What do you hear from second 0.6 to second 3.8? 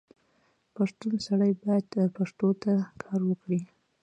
پښتون سړی باید پښتو ته کار وکړي.